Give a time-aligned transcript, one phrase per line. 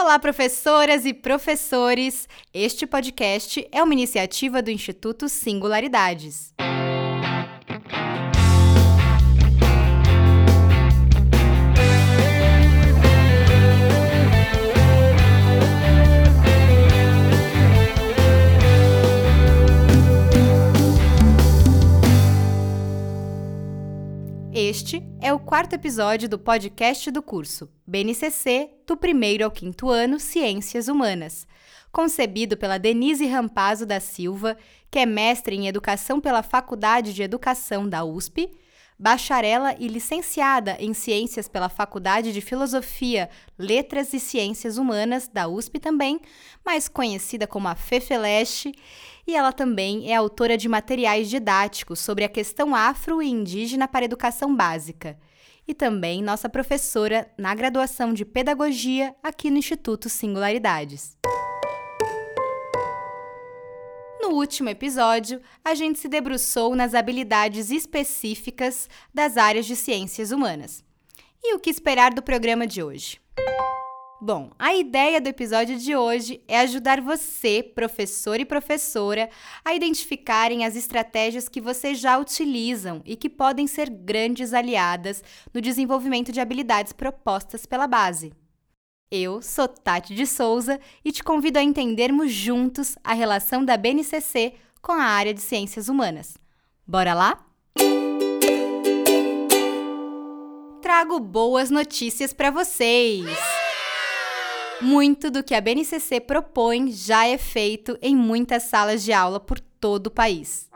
[0.00, 2.28] Olá, professoras e professores!
[2.54, 6.54] Este podcast é uma iniciativa do Instituto Singularidades.
[25.28, 30.88] É o quarto episódio do podcast do curso BNCC do primeiro ao quinto ano Ciências
[30.88, 31.46] Humanas,
[31.92, 34.56] concebido pela Denise Rampazzo da Silva,
[34.90, 38.50] que é mestre em Educação pela Faculdade de Educação da USP,
[38.98, 45.78] bacharela e licenciada em Ciências pela Faculdade de Filosofia, Letras e Ciências Humanas da USP
[45.78, 46.20] também,
[46.64, 48.72] mais conhecida como a Fefeleste,
[49.26, 54.04] e ela também é autora de materiais didáticos sobre a questão afro e indígena para
[54.04, 55.18] educação básica.
[55.68, 61.14] E também nossa professora na graduação de Pedagogia aqui no Instituto Singularidades.
[64.18, 70.82] No último episódio, a gente se debruçou nas habilidades específicas das áreas de ciências humanas.
[71.42, 73.20] E o que esperar do programa de hoje?
[74.20, 79.30] Bom, a ideia do episódio de hoje é ajudar você, professor e professora,
[79.64, 85.22] a identificarem as estratégias que vocês já utilizam e que podem ser grandes aliadas
[85.54, 88.32] no desenvolvimento de habilidades propostas pela base.
[89.08, 94.54] Eu sou Tati de Souza e te convido a entendermos juntos a relação da BNCC
[94.82, 96.36] com a área de ciências humanas.
[96.84, 97.46] Bora lá?
[100.82, 103.57] Trago boas notícias para vocês!
[104.80, 109.58] Muito do que a BNCC propõe já é feito em muitas salas de aula por
[109.58, 110.68] todo o país.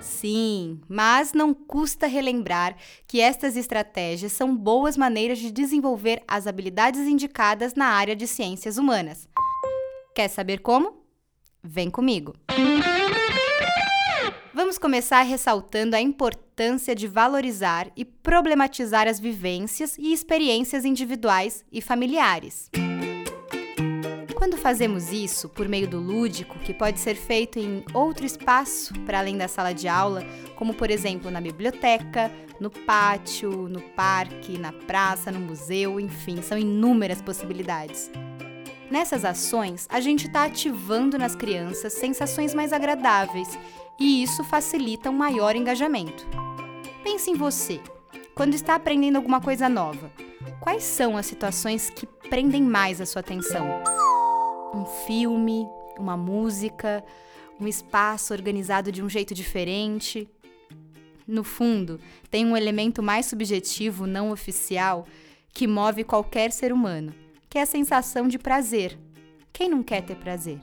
[0.00, 2.74] Sim, mas não custa relembrar
[3.06, 8.78] que estas estratégias são boas maneiras de desenvolver as habilidades indicadas na área de ciências
[8.78, 9.28] humanas.
[10.14, 11.04] Quer saber como?
[11.62, 12.34] Vem comigo!
[14.66, 21.80] Vamos começar ressaltando a importância de valorizar e problematizar as vivências e experiências individuais e
[21.80, 22.68] familiares.
[24.34, 29.20] Quando fazemos isso por meio do lúdico, que pode ser feito em outro espaço para
[29.20, 30.24] além da sala de aula,
[30.56, 32.28] como por exemplo na biblioteca,
[32.60, 38.10] no pátio, no parque, na praça, no museu, enfim, são inúmeras possibilidades.
[38.90, 43.58] Nessas ações, a gente está ativando nas crianças sensações mais agradáveis
[43.98, 46.26] e isso facilita um maior engajamento.
[47.02, 47.80] Pense em você,
[48.34, 50.10] quando está aprendendo alguma coisa nova.
[50.60, 53.66] Quais são as situações que prendem mais a sua atenção?
[54.76, 55.66] um filme,
[55.98, 57.04] uma música,
[57.58, 60.28] um espaço organizado de um jeito diferente.
[61.26, 61.98] No fundo,
[62.30, 65.06] tem um elemento mais subjetivo, não oficial,
[65.52, 67.14] que move qualquer ser humano,
[67.48, 68.98] que é a sensação de prazer.
[69.52, 70.58] Quem não quer ter prazer?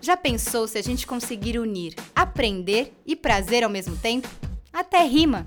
[0.00, 4.28] Já pensou se a gente conseguir unir aprender e prazer ao mesmo tempo?
[4.72, 5.46] Até rima!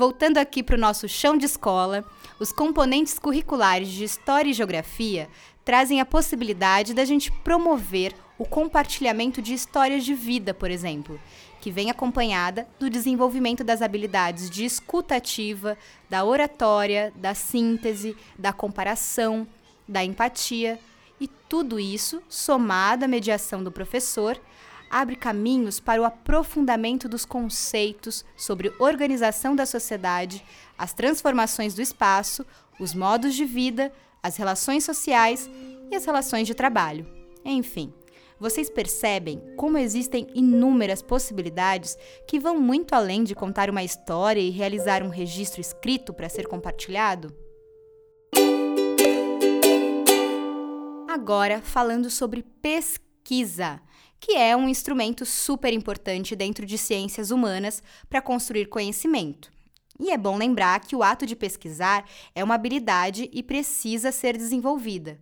[0.00, 2.02] Voltando aqui para o nosso chão de escola,
[2.38, 5.28] os componentes curriculares de História e Geografia
[5.62, 11.20] trazem a possibilidade da gente promover o compartilhamento de histórias de vida, por exemplo,
[11.60, 15.76] que vem acompanhada do desenvolvimento das habilidades de escuta ativa,
[16.08, 19.46] da oratória, da síntese, da comparação,
[19.86, 20.80] da empatia,
[21.20, 24.40] e tudo isso, somado à mediação do professor,
[24.90, 30.44] abre caminhos para o aprofundamento dos conceitos sobre organização da sociedade,
[30.76, 32.44] as transformações do espaço,
[32.80, 33.92] os modos de vida,
[34.22, 35.48] as relações sociais
[35.90, 37.06] e as relações de trabalho.
[37.44, 37.94] Enfim,
[38.38, 41.96] vocês percebem como existem inúmeras possibilidades
[42.26, 46.48] que vão muito além de contar uma história e realizar um registro escrito para ser
[46.48, 47.32] compartilhado?
[51.06, 53.80] Agora, falando sobre pesquisa
[54.20, 59.50] que é um instrumento super importante dentro de ciências humanas para construir conhecimento.
[59.98, 64.36] E é bom lembrar que o ato de pesquisar é uma habilidade e precisa ser
[64.36, 65.18] desenvolvida.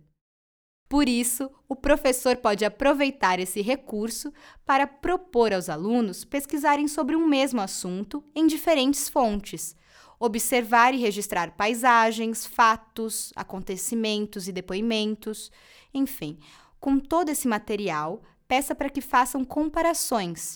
[0.89, 4.33] Por isso, o professor pode aproveitar esse recurso
[4.65, 9.75] para propor aos alunos pesquisarem sobre um mesmo assunto em diferentes fontes,
[10.19, 15.51] observar e registrar paisagens, fatos, acontecimentos e depoimentos,
[15.93, 16.39] enfim,
[16.79, 20.55] com todo esse material, peça para que façam comparações.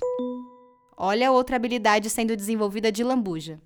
[0.98, 3.62] Olha outra habilidade sendo desenvolvida de lambuja.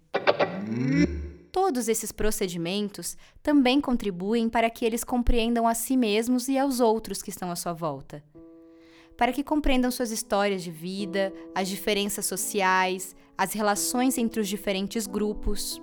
[1.49, 7.21] Todos esses procedimentos também contribuem para que eles compreendam a si mesmos e aos outros
[7.21, 8.21] que estão à sua volta.
[9.15, 15.07] Para que compreendam suas histórias de vida, as diferenças sociais, as relações entre os diferentes
[15.07, 15.81] grupos.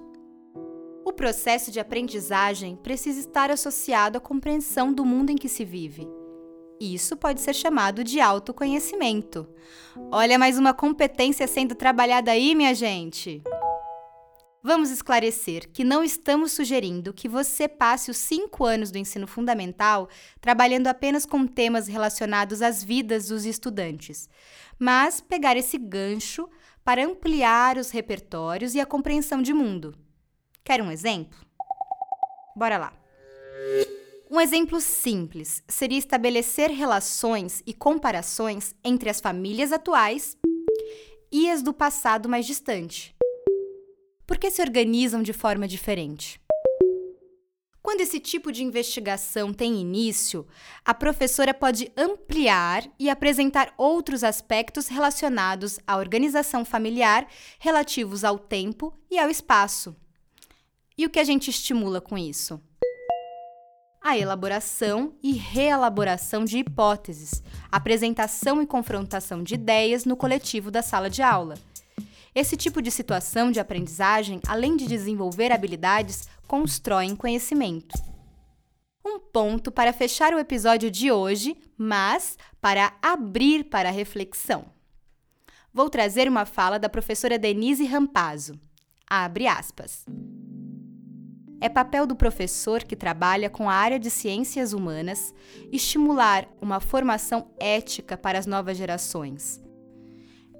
[1.16, 6.06] processo de aprendizagem precisa estar associado à compreensão do mundo em que se vive.
[6.80, 9.48] Isso pode ser chamado de autoconhecimento.
[10.10, 13.42] Olha mais uma competência sendo trabalhada aí, minha gente!
[14.66, 20.08] Vamos esclarecer que não estamos sugerindo que você passe os cinco anos do ensino fundamental
[20.40, 24.26] trabalhando apenas com temas relacionados às vidas dos estudantes,
[24.78, 26.48] mas pegar esse gancho
[26.82, 29.94] para ampliar os repertórios e a compreensão de mundo.
[30.64, 31.38] Quer um exemplo?
[32.56, 32.92] Bora lá!
[34.34, 40.36] Um exemplo simples seria estabelecer relações e comparações entre as famílias atuais
[41.30, 43.14] e as do passado mais distante.
[44.26, 46.40] Por que se organizam de forma diferente?
[47.80, 50.44] Quando esse tipo de investigação tem início,
[50.84, 57.24] a professora pode ampliar e apresentar outros aspectos relacionados à organização familiar
[57.60, 59.94] relativos ao tempo e ao espaço.
[60.98, 62.60] E o que a gente estimula com isso?
[64.06, 67.42] A elaboração e reelaboração de hipóteses,
[67.72, 71.54] apresentação e confrontação de ideias no coletivo da sala de aula.
[72.34, 77.98] Esse tipo de situação de aprendizagem, além de desenvolver habilidades, constroem conhecimento.
[79.02, 84.66] Um ponto para fechar o episódio de hoje, mas para abrir para a reflexão.
[85.72, 88.60] Vou trazer uma fala da professora Denise Rampazzo.
[89.08, 90.04] Abre aspas.
[91.60, 95.34] É papel do professor que trabalha com a área de ciências humanas
[95.72, 99.62] estimular uma formação ética para as novas gerações.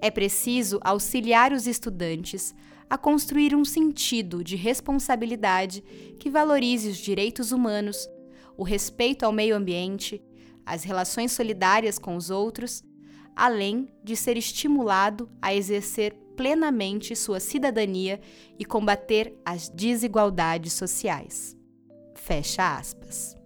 [0.01, 2.55] É preciso auxiliar os estudantes
[2.89, 5.83] a construir um sentido de responsabilidade
[6.19, 8.09] que valorize os direitos humanos,
[8.57, 10.23] o respeito ao meio ambiente,
[10.65, 12.83] as relações solidárias com os outros,
[13.35, 18.21] além de ser estimulado a exercer plenamente sua cidadania
[18.59, 21.57] e combater as desigualdades sociais.
[22.15, 23.37] Fecha aspas.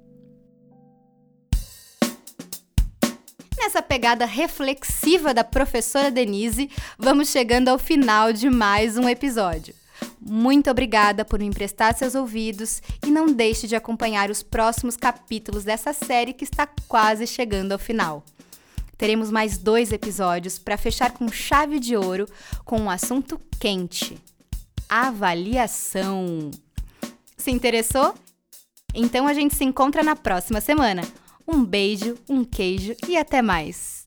[3.58, 9.74] Nessa pegada reflexiva da professora Denise, vamos chegando ao final de mais um episódio.
[10.20, 15.64] Muito obrigada por me emprestar seus ouvidos e não deixe de acompanhar os próximos capítulos
[15.64, 18.24] dessa série que está quase chegando ao final.
[18.98, 22.26] Teremos mais dois episódios para fechar com chave de ouro
[22.64, 24.18] com um assunto quente:
[24.88, 26.50] avaliação.
[27.36, 28.12] Se interessou?
[28.92, 31.02] Então a gente se encontra na próxima semana.
[31.46, 33.97] Um beijo, um queijo e até mais!